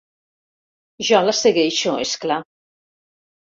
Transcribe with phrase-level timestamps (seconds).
[1.09, 2.41] Jo la segueixo, és clar.